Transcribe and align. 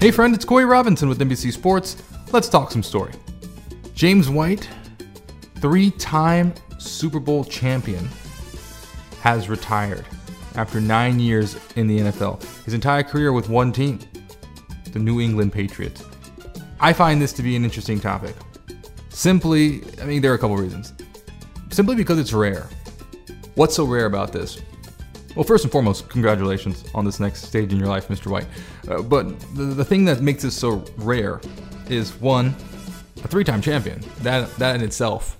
Hey 0.00 0.12
friend, 0.12 0.32
it's 0.32 0.44
Corey 0.44 0.64
Robinson 0.64 1.08
with 1.08 1.18
NBC 1.18 1.52
Sports. 1.52 1.96
Let's 2.30 2.48
talk 2.48 2.70
some 2.70 2.84
story. 2.84 3.12
James 3.94 4.30
White, 4.30 4.68
three 5.56 5.90
time 5.90 6.54
Super 6.78 7.18
Bowl 7.18 7.42
champion, 7.44 8.08
has 9.22 9.48
retired 9.48 10.06
after 10.54 10.80
nine 10.80 11.18
years 11.18 11.56
in 11.74 11.88
the 11.88 11.98
NFL. 11.98 12.40
His 12.64 12.74
entire 12.74 13.02
career 13.02 13.32
with 13.32 13.48
one 13.48 13.72
team, 13.72 13.98
the 14.92 15.00
New 15.00 15.20
England 15.20 15.52
Patriots. 15.52 16.04
I 16.78 16.92
find 16.92 17.20
this 17.20 17.32
to 17.32 17.42
be 17.42 17.56
an 17.56 17.64
interesting 17.64 17.98
topic. 17.98 18.36
Simply, 19.08 19.82
I 20.00 20.04
mean, 20.04 20.22
there 20.22 20.30
are 20.30 20.36
a 20.36 20.38
couple 20.38 20.56
reasons. 20.56 20.94
Simply 21.70 21.96
because 21.96 22.20
it's 22.20 22.32
rare. 22.32 22.68
What's 23.56 23.74
so 23.74 23.84
rare 23.84 24.06
about 24.06 24.32
this? 24.32 24.62
Well, 25.38 25.46
first 25.46 25.62
and 25.62 25.70
foremost, 25.70 26.08
congratulations 26.08 26.82
on 26.96 27.04
this 27.04 27.20
next 27.20 27.44
stage 27.44 27.72
in 27.72 27.78
your 27.78 27.86
life, 27.86 28.08
Mr. 28.08 28.26
White. 28.26 28.48
Uh, 28.88 29.02
but 29.02 29.38
the, 29.54 29.66
the 29.66 29.84
thing 29.84 30.04
that 30.06 30.20
makes 30.20 30.42
this 30.42 30.56
so 30.56 30.84
rare 30.96 31.40
is 31.88 32.12
one, 32.20 32.48
a 33.22 33.28
three 33.28 33.44
time 33.44 33.62
champion. 33.62 34.00
That, 34.22 34.52
that 34.56 34.74
in 34.74 34.82
itself 34.82 35.36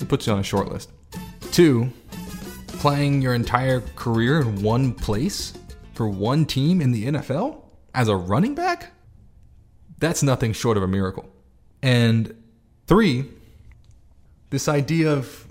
it 0.00 0.08
puts 0.08 0.26
you 0.26 0.32
on 0.32 0.38
a 0.38 0.42
short 0.42 0.72
list. 0.72 0.90
Two, 1.52 1.92
playing 2.68 3.20
your 3.20 3.34
entire 3.34 3.82
career 3.94 4.40
in 4.40 4.62
one 4.62 4.94
place 4.94 5.52
for 5.92 6.08
one 6.08 6.46
team 6.46 6.80
in 6.80 6.90
the 6.90 7.04
NFL 7.04 7.60
as 7.94 8.08
a 8.08 8.16
running 8.16 8.54
back? 8.54 8.90
That's 9.98 10.22
nothing 10.22 10.54
short 10.54 10.78
of 10.78 10.82
a 10.82 10.88
miracle. 10.88 11.28
And 11.82 12.42
three, 12.86 13.26
this 14.48 14.66
idea 14.66 15.12
of 15.12 15.46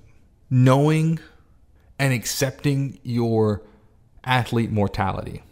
knowing 0.50 1.20
and 2.00 2.14
accepting 2.14 3.00
your 3.04 3.62
athlete 4.26 4.72
mortality. 4.72 5.44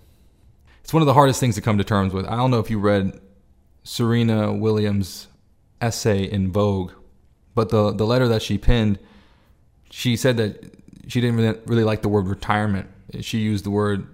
It's 0.81 0.93
one 0.93 1.01
of 1.01 1.07
the 1.07 1.13
hardest 1.13 1.39
things 1.39 1.55
to 1.55 1.61
come 1.61 1.77
to 1.77 1.83
terms 1.83 2.13
with. 2.13 2.25
I 2.25 2.35
don't 2.35 2.51
know 2.51 2.59
if 2.59 2.69
you 2.69 2.79
read 2.79 3.19
Serena 3.83 4.51
Williams' 4.51 5.27
essay 5.79 6.23
in 6.23 6.51
Vogue, 6.51 6.91
but 7.55 7.69
the, 7.69 7.91
the 7.91 8.05
letter 8.05 8.27
that 8.27 8.41
she 8.41 8.57
penned, 8.57 8.99
she 9.89 10.15
said 10.17 10.37
that 10.37 10.75
she 11.07 11.21
didn't 11.21 11.37
really, 11.37 11.59
really 11.65 11.83
like 11.83 12.01
the 12.01 12.09
word 12.09 12.27
retirement. 12.27 12.89
She 13.21 13.39
used 13.39 13.63
the 13.63 13.69
word 13.69 14.07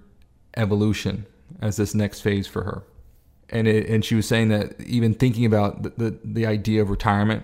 evolution 0.57 1.25
as 1.61 1.77
this 1.77 1.95
next 1.95 2.21
phase 2.21 2.47
for 2.47 2.63
her. 2.63 2.83
And 3.49 3.67
it, 3.67 3.89
and 3.89 4.05
she 4.05 4.13
was 4.15 4.27
saying 4.27 4.49
that 4.49 4.79
even 4.81 5.13
thinking 5.13 5.45
about 5.45 5.81
the, 5.81 5.89
the, 5.97 6.19
the 6.23 6.45
idea 6.45 6.81
of 6.81 6.89
retirement, 6.89 7.43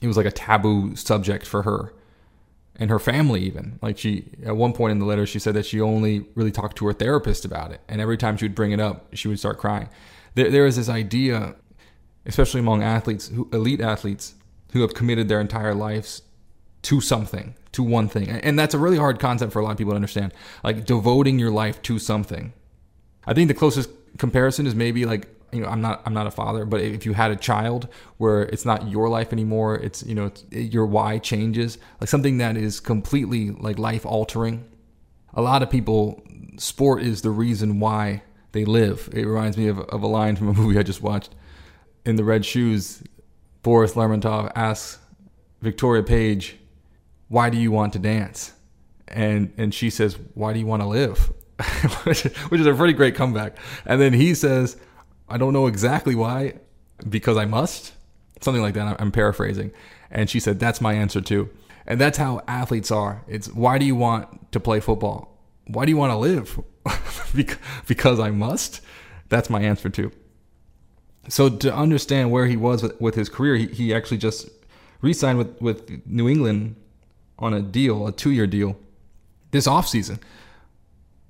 it 0.00 0.06
was 0.06 0.16
like 0.16 0.26
a 0.26 0.30
taboo 0.30 0.94
subject 0.94 1.46
for 1.46 1.62
her 1.62 1.92
and 2.76 2.90
her 2.90 2.98
family 2.98 3.42
even. 3.42 3.78
Like 3.82 3.98
she 3.98 4.30
at 4.44 4.56
one 4.56 4.72
point 4.72 4.92
in 4.92 4.98
the 4.98 5.04
letter 5.04 5.26
she 5.26 5.38
said 5.38 5.54
that 5.54 5.66
she 5.66 5.80
only 5.80 6.26
really 6.34 6.52
talked 6.52 6.76
to 6.78 6.86
her 6.86 6.92
therapist 6.92 7.44
about 7.44 7.72
it. 7.72 7.80
And 7.88 8.00
every 8.00 8.16
time 8.16 8.36
she 8.36 8.44
would 8.44 8.54
bring 8.54 8.72
it 8.72 8.80
up 8.80 9.06
she 9.14 9.28
would 9.28 9.38
start 9.38 9.58
crying. 9.58 9.88
There, 10.34 10.50
there 10.50 10.66
is 10.66 10.76
this 10.76 10.88
idea 10.88 11.54
especially 12.26 12.60
among 12.60 12.82
athletes 12.82 13.28
who 13.28 13.48
elite 13.52 13.80
athletes 13.80 14.34
who 14.72 14.80
have 14.82 14.94
committed 14.94 15.28
their 15.28 15.40
entire 15.40 15.74
lives 15.74 16.22
to 16.82 17.00
something 17.00 17.54
to 17.72 17.82
one 17.82 18.08
thing. 18.08 18.28
And 18.28 18.58
that's 18.58 18.74
a 18.74 18.78
really 18.78 18.96
hard 18.96 19.18
concept 19.18 19.52
for 19.52 19.58
a 19.58 19.64
lot 19.64 19.72
of 19.72 19.78
people 19.78 19.92
to 19.92 19.96
understand. 19.96 20.32
Like 20.62 20.84
devoting 20.84 21.38
your 21.38 21.50
life 21.50 21.82
to 21.82 21.98
something. 21.98 22.52
I 23.26 23.34
think 23.34 23.48
the 23.48 23.54
closest 23.54 23.90
comparison 24.18 24.66
is 24.66 24.74
maybe 24.74 25.06
like 25.06 25.28
you 25.54 25.62
know, 25.62 25.68
I'm 25.68 25.80
not 25.80 26.02
I'm 26.04 26.14
not 26.14 26.26
a 26.26 26.30
father, 26.30 26.64
but 26.64 26.80
if 26.80 27.06
you 27.06 27.12
had 27.12 27.30
a 27.30 27.36
child 27.36 27.88
where 28.18 28.42
it's 28.42 28.64
not 28.64 28.88
your 28.88 29.08
life 29.08 29.32
anymore, 29.32 29.76
it's 29.76 30.02
you 30.02 30.14
know, 30.14 30.26
it's, 30.26 30.44
your 30.50 30.86
why 30.86 31.18
changes, 31.18 31.78
like 32.00 32.08
something 32.08 32.38
that 32.38 32.56
is 32.56 32.80
completely 32.80 33.50
like 33.50 33.78
life 33.78 34.04
altering. 34.04 34.64
A 35.34 35.42
lot 35.42 35.62
of 35.62 35.70
people, 35.70 36.22
sport 36.58 37.02
is 37.02 37.22
the 37.22 37.30
reason 37.30 37.80
why 37.80 38.22
they 38.52 38.64
live. 38.64 39.08
It 39.12 39.26
reminds 39.26 39.56
me 39.56 39.68
of, 39.68 39.78
of 39.80 40.02
a 40.02 40.06
line 40.06 40.36
from 40.36 40.48
a 40.48 40.52
movie 40.60 40.78
I 40.78 40.82
just 40.82 41.02
watched. 41.02 41.34
In 42.04 42.16
the 42.16 42.24
Red 42.24 42.44
Shoes, 42.44 43.02
Boris 43.62 43.94
Lermontov 43.94 44.52
asks 44.54 44.98
Victoria 45.62 46.02
Page, 46.02 46.58
"Why 47.28 47.50
do 47.50 47.58
you 47.58 47.70
want 47.70 47.92
to 47.94 47.98
dance?" 47.98 48.52
And 49.08 49.52
and 49.56 49.72
she 49.72 49.90
says, 49.90 50.18
"Why 50.34 50.52
do 50.52 50.58
you 50.58 50.66
want 50.66 50.82
to 50.82 50.88
live?" 50.88 51.32
which 52.04 52.26
is 52.26 52.66
a 52.66 52.74
pretty 52.74 52.92
great 52.92 53.14
comeback. 53.14 53.56
And 53.86 54.00
then 54.00 54.12
he 54.12 54.34
says, 54.34 54.76
I 55.28 55.38
don't 55.38 55.52
know 55.52 55.66
exactly 55.66 56.14
why, 56.14 56.54
because 57.08 57.36
I 57.36 57.44
must. 57.44 57.92
Something 58.40 58.62
like 58.62 58.74
that. 58.74 59.00
I'm 59.00 59.10
paraphrasing. 59.10 59.72
And 60.10 60.28
she 60.28 60.40
said, 60.40 60.60
That's 60.60 60.80
my 60.80 60.94
answer 60.94 61.20
too. 61.20 61.50
And 61.86 62.00
that's 62.00 62.18
how 62.18 62.42
athletes 62.46 62.90
are. 62.90 63.24
It's 63.26 63.48
why 63.48 63.78
do 63.78 63.84
you 63.84 63.94
want 63.94 64.52
to 64.52 64.60
play 64.60 64.80
football? 64.80 65.38
Why 65.66 65.84
do 65.84 65.90
you 65.90 65.96
want 65.96 66.12
to 66.12 66.16
live? 66.16 66.60
because 67.86 68.20
I 68.20 68.30
must? 68.30 68.80
That's 69.28 69.50
my 69.50 69.60
answer 69.60 69.88
too. 69.88 70.12
So 71.28 71.48
to 71.48 71.74
understand 71.74 72.30
where 72.30 72.46
he 72.46 72.56
was 72.56 72.82
with, 72.82 73.00
with 73.00 73.14
his 73.14 73.28
career, 73.28 73.56
he, 73.56 73.66
he 73.66 73.94
actually 73.94 74.18
just 74.18 74.48
re-signed 75.00 75.38
with, 75.38 75.60
with 75.60 76.06
New 76.06 76.28
England 76.28 76.76
on 77.38 77.54
a 77.54 77.62
deal, 77.62 78.06
a 78.06 78.12
two-year 78.12 78.46
deal, 78.46 78.76
this 79.50 79.66
offseason. 79.66 80.20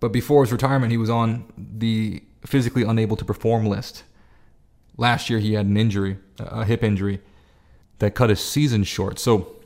But 0.01 0.13
before 0.13 0.43
his 0.43 0.53
retirement, 0.53 0.91
he 0.91 0.99
was 0.99 1.11
on 1.11 1.45
the 1.57 2.23
physically 2.47 2.83
unable 2.83 3.17
to 3.17 3.25
perform 3.25 3.67
list. 3.67 4.05
Last 4.97 5.29
year, 5.29 5.39
he 5.39 5.55
had 5.55 5.67
an 5.67 5.77
injury, 5.77 6.19
a 6.39 6.65
hip 6.65 6.83
injury, 6.85 7.21
that 7.99 8.15
cut 8.15 8.31
his 8.31 8.41
season 8.41 8.85
short. 8.85 9.19
So, 9.19 9.57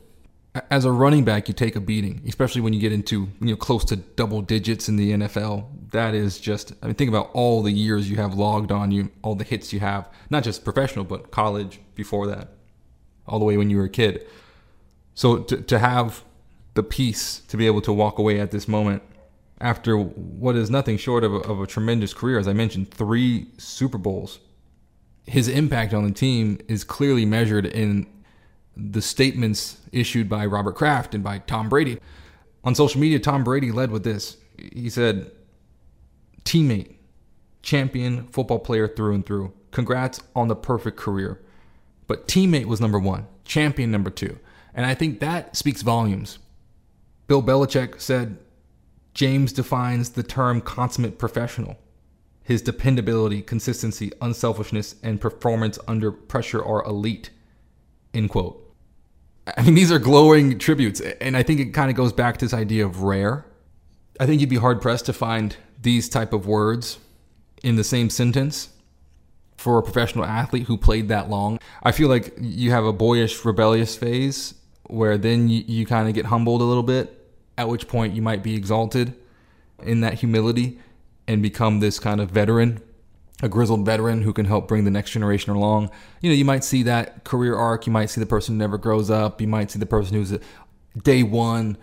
as 0.71 0.83
a 0.83 0.91
running 0.91 1.23
back, 1.23 1.47
you 1.47 1.53
take 1.53 1.75
a 1.75 1.79
beating, 1.79 2.23
especially 2.27 2.61
when 2.61 2.73
you 2.73 2.79
get 2.79 2.91
into 2.91 3.29
you 3.39 3.51
know 3.51 3.55
close 3.55 3.85
to 3.85 3.95
double 3.95 4.41
digits 4.41 4.89
in 4.89 4.95
the 4.95 5.11
NFL. 5.11 5.65
That 5.91 6.15
is 6.15 6.39
just 6.39 6.73
I 6.81 6.87
mean, 6.87 6.95
think 6.95 7.09
about 7.09 7.29
all 7.33 7.61
the 7.61 7.71
years 7.71 8.09
you 8.09 8.17
have 8.17 8.33
logged 8.33 8.71
on 8.71 8.91
you, 8.91 9.11
all 9.21 9.35
the 9.35 9.43
hits 9.43 9.71
you 9.71 9.79
have, 9.79 10.09
not 10.29 10.43
just 10.43 10.63
professional, 10.63 11.05
but 11.05 11.29
college 11.29 11.79
before 11.93 12.25
that, 12.27 12.49
all 13.27 13.37
the 13.37 13.45
way 13.45 13.57
when 13.57 13.69
you 13.69 13.77
were 13.77 13.83
a 13.83 13.89
kid. 13.89 14.25
So 15.13 15.37
to 15.37 15.61
to 15.61 15.77
have 15.77 16.23
the 16.73 16.83
peace 16.83 17.41
to 17.49 17.57
be 17.57 17.67
able 17.67 17.81
to 17.81 17.93
walk 17.93 18.17
away 18.17 18.39
at 18.39 18.51
this 18.51 18.67
moment 18.67 19.03
after 19.61 19.97
what 19.97 20.55
is 20.55 20.69
nothing 20.69 20.97
short 20.97 21.23
of 21.23 21.33
a, 21.33 21.37
of 21.39 21.61
a 21.61 21.67
tremendous 21.67 22.13
career. 22.13 22.39
As 22.39 22.47
I 22.47 22.53
mentioned, 22.53 22.91
three 22.91 23.47
Super 23.57 23.97
Bowls. 23.97 24.39
His 25.25 25.47
impact 25.47 25.93
on 25.93 26.05
the 26.05 26.13
team 26.13 26.59
is 26.67 26.83
clearly 26.83 27.25
measured 27.25 27.65
in 27.65 28.07
the 28.75 29.01
statements 29.01 29.77
issued 29.91 30.29
by 30.29 30.45
Robert 30.45 30.75
Kraft 30.75 31.13
and 31.13 31.23
by 31.23 31.39
Tom 31.39 31.69
Brady. 31.69 31.99
On 32.63 32.73
social 32.73 32.99
media, 32.99 33.19
Tom 33.19 33.43
Brady 33.43 33.71
led 33.71 33.91
with 33.91 34.03
this. 34.03 34.37
He 34.57 34.89
said, 34.89 35.31
Teammate, 36.43 36.95
champion 37.61 38.27
football 38.27 38.59
player 38.59 38.87
through 38.87 39.13
and 39.13 39.25
through. 39.25 39.53
Congrats 39.71 40.21
on 40.35 40.47
the 40.47 40.55
perfect 40.55 40.97
career. 40.97 41.41
But 42.07 42.27
teammate 42.27 42.65
was 42.65 42.81
number 42.81 42.97
one, 42.97 43.27
champion 43.45 43.91
number 43.91 44.09
two. 44.09 44.39
And 44.73 44.85
I 44.85 44.95
think 44.95 45.19
that 45.19 45.55
speaks 45.55 45.81
volumes. 45.81 46.39
Bill 47.27 47.43
Belichick 47.43 48.01
said 48.01 48.39
James 49.13 49.51
defines 49.51 50.11
the 50.11 50.23
term 50.23 50.61
consummate 50.61 51.17
professional. 51.17 51.77
His 52.43 52.61
dependability, 52.61 53.41
consistency, 53.41 54.11
unselfishness, 54.21 54.95
and 55.03 55.21
performance 55.21 55.77
under 55.87 56.11
pressure 56.11 56.63
are 56.63 56.83
elite. 56.83 57.29
End 58.13 58.29
quote. 58.29 58.65
I 59.57 59.61
mean, 59.61 59.75
these 59.75 59.91
are 59.91 59.99
glowing 59.99 60.59
tributes, 60.59 60.99
and 60.99 61.35
I 61.35 61.43
think 61.43 61.59
it 61.59 61.73
kind 61.73 61.89
of 61.89 61.95
goes 61.95 62.13
back 62.13 62.37
to 62.37 62.45
this 62.45 62.53
idea 62.53 62.85
of 62.85 63.03
rare. 63.03 63.45
I 64.19 64.25
think 64.25 64.41
you'd 64.41 64.49
be 64.49 64.57
hard 64.57 64.81
pressed 64.81 65.05
to 65.05 65.13
find 65.13 65.55
these 65.81 66.09
type 66.09 66.33
of 66.33 66.45
words 66.45 66.99
in 67.63 67.75
the 67.75 67.83
same 67.83 68.09
sentence 68.09 68.69
for 69.57 69.77
a 69.77 69.83
professional 69.83 70.25
athlete 70.25 70.67
who 70.67 70.77
played 70.77 71.07
that 71.09 71.29
long. 71.29 71.59
I 71.83 71.91
feel 71.91 72.09
like 72.09 72.33
you 72.39 72.71
have 72.71 72.85
a 72.85 72.93
boyish, 72.93 73.43
rebellious 73.43 73.95
phase 73.95 74.53
where 74.83 75.17
then 75.17 75.49
you, 75.49 75.63
you 75.67 75.85
kind 75.85 76.07
of 76.07 76.15
get 76.15 76.25
humbled 76.25 76.61
a 76.61 76.63
little 76.63 76.83
bit 76.83 77.18
at 77.59 77.67
which 77.67 77.89
point 77.89 78.15
you 78.15 78.21
might 78.21 78.41
be 78.41 78.55
exalted 78.55 79.13
in 79.83 79.99
that 79.99 80.13
humility 80.15 80.79
and 81.27 81.43
become 81.43 81.81
this 81.81 81.99
kind 81.99 82.21
of 82.21 82.31
veteran, 82.31 82.81
a 83.43 83.49
grizzled 83.49 83.85
veteran 83.85 84.21
who 84.21 84.31
can 84.31 84.45
help 84.45 84.65
bring 84.65 84.85
the 84.85 84.91
next 84.91 85.11
generation 85.11 85.51
along. 85.51 85.91
You 86.21 86.29
know, 86.29 86.35
you 86.37 86.45
might 86.45 86.63
see 86.63 86.83
that 86.83 87.25
career 87.25 87.57
arc. 87.57 87.85
You 87.85 87.91
might 87.91 88.05
see 88.05 88.21
the 88.21 88.25
person 88.25 88.55
who 88.55 88.59
never 88.59 88.77
grows 88.77 89.09
up. 89.09 89.41
You 89.41 89.47
might 89.47 89.71
see 89.71 89.77
the 89.77 89.85
person 89.85 90.15
who's 90.15 90.31
a 90.31 90.39
day 91.03 91.21
one 91.21 91.77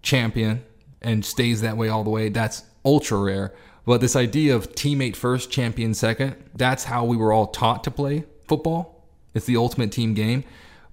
champion 0.00 0.64
and 1.02 1.22
stays 1.22 1.60
that 1.60 1.76
way 1.76 1.90
all 1.90 2.02
the 2.02 2.10
way. 2.10 2.30
That's 2.30 2.62
ultra 2.82 3.18
rare. 3.18 3.54
But 3.84 4.00
this 4.00 4.16
idea 4.16 4.56
of 4.56 4.72
teammate 4.72 5.16
first, 5.16 5.50
champion 5.50 5.92
second, 5.92 6.34
that's 6.54 6.84
how 6.84 7.04
we 7.04 7.18
were 7.18 7.30
all 7.30 7.48
taught 7.48 7.84
to 7.84 7.90
play 7.90 8.24
football. 8.48 9.06
It's 9.34 9.44
the 9.44 9.58
ultimate 9.58 9.92
team 9.92 10.14
game. 10.14 10.44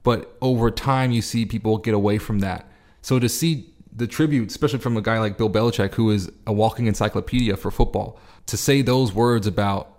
But 0.03 0.35
over 0.41 0.69
time, 0.69 1.11
you 1.11 1.21
see 1.21 1.45
people 1.45 1.77
get 1.77 1.93
away 1.93 2.17
from 2.17 2.39
that 2.39 2.67
so 3.03 3.19
to 3.19 3.29
see 3.29 3.69
the 3.95 4.07
tribute, 4.07 4.49
especially 4.49 4.79
from 4.79 4.97
a 4.97 5.01
guy 5.01 5.19
like 5.19 5.37
Bill 5.37 5.49
Belichick, 5.49 5.93
who 5.93 6.09
is 6.09 6.31
a 6.47 6.53
walking 6.53 6.87
encyclopedia 6.87 7.55
for 7.55 7.69
football, 7.69 8.19
to 8.47 8.57
say 8.57 8.81
those 8.81 9.13
words 9.13 9.45
about 9.45 9.89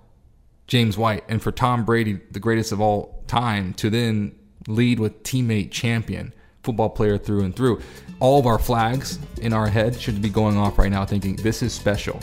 James 0.66 0.98
White 0.98 1.22
and 1.28 1.40
for 1.40 1.52
Tom 1.52 1.84
Brady, 1.84 2.18
the 2.32 2.40
greatest 2.40 2.72
of 2.72 2.80
all 2.80 3.22
time, 3.26 3.74
to 3.74 3.90
then 3.90 4.34
lead 4.66 4.98
with 4.98 5.22
teammate 5.22 5.70
champion, 5.70 6.32
football 6.62 6.88
player 6.88 7.18
through 7.18 7.44
and 7.44 7.54
through. 7.54 7.80
All 8.20 8.40
of 8.40 8.46
our 8.46 8.58
flags 8.58 9.18
in 9.40 9.52
our 9.52 9.68
head 9.68 10.00
should 10.00 10.20
be 10.22 10.30
going 10.30 10.56
off 10.56 10.78
right 10.78 10.90
now 10.90 11.04
thinking, 11.04 11.36
this 11.36 11.62
is 11.62 11.72
special. 11.72 12.20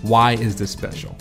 Why 0.00 0.32
is 0.32 0.56
this 0.56 0.70
special? 0.70 1.16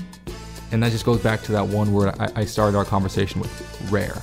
And 0.71 0.81
that 0.81 0.91
just 0.93 1.05
goes 1.05 1.21
back 1.21 1.41
to 1.43 1.51
that 1.51 1.67
one 1.67 1.91
word 1.91 2.15
I, 2.17 2.31
I 2.37 2.45
started 2.45 2.77
our 2.77 2.85
conversation 2.85 3.41
with 3.41 3.91
rare. 3.91 4.21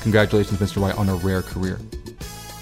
Congratulations, 0.00 0.58
Mr. 0.58 0.78
White, 0.78 0.96
on 0.96 1.10
a 1.10 1.16
rare 1.16 1.42
career. 1.42 1.78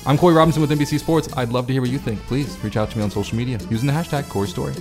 I'm 0.06 0.18
Corey 0.18 0.34
Robinson 0.34 0.60
with 0.60 0.70
NBC 0.70 1.00
Sports. 1.00 1.30
I'd 1.34 1.48
love 1.48 1.66
to 1.66 1.72
hear 1.72 1.80
what 1.80 1.90
you 1.90 1.98
think. 1.98 2.20
Please 2.24 2.62
reach 2.62 2.76
out 2.76 2.90
to 2.90 2.98
me 2.98 3.02
on 3.02 3.10
social 3.10 3.38
media 3.38 3.58
using 3.70 3.86
the 3.86 3.92
hashtag 3.92 4.28
Corey 4.28 4.48
Story. 4.48 4.74